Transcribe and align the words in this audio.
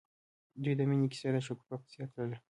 د 0.55 0.57
دوی 0.63 0.73
د 0.77 0.81
مینې 0.89 1.07
کیسه 1.11 1.29
د 1.33 1.37
شګوفه 1.45 1.75
په 1.81 1.85
څېر 1.91 2.07
تلله. 2.13 2.37